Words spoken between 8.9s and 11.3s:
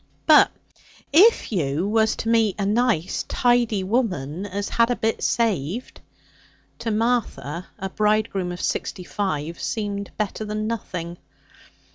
five seemed better than nothing.